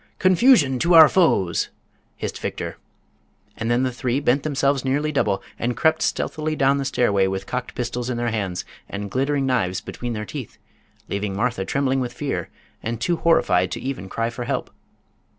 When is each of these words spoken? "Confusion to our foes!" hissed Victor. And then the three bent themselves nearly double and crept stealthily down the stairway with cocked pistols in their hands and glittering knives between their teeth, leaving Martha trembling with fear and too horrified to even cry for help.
"Confusion 0.17 0.79
to 0.79 0.95
our 0.95 1.07
foes!" 1.07 1.69
hissed 2.15 2.39
Victor. 2.39 2.77
And 3.55 3.69
then 3.69 3.83
the 3.83 3.91
three 3.91 4.19
bent 4.19 4.41
themselves 4.41 4.83
nearly 4.83 5.11
double 5.11 5.43
and 5.59 5.77
crept 5.77 6.01
stealthily 6.01 6.55
down 6.55 6.77
the 6.79 6.85
stairway 6.85 7.27
with 7.27 7.45
cocked 7.45 7.75
pistols 7.75 8.09
in 8.09 8.17
their 8.17 8.31
hands 8.31 8.65
and 8.89 9.11
glittering 9.11 9.45
knives 9.45 9.79
between 9.79 10.13
their 10.13 10.25
teeth, 10.25 10.57
leaving 11.07 11.35
Martha 11.35 11.65
trembling 11.65 11.99
with 11.99 12.13
fear 12.13 12.49
and 12.81 12.99
too 12.99 13.17
horrified 13.17 13.69
to 13.73 13.79
even 13.79 14.09
cry 14.09 14.31
for 14.31 14.45
help. 14.45 14.71